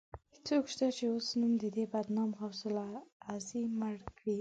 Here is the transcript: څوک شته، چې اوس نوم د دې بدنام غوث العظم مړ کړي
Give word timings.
څوک 0.47 0.63
شته، 0.73 0.87
چې 0.97 1.03
اوس 1.13 1.27
نوم 1.39 1.53
د 1.63 1.65
دې 1.75 1.85
بدنام 1.93 2.29
غوث 2.39 2.61
العظم 2.69 3.65
مړ 3.79 3.95
کړي 4.17 4.37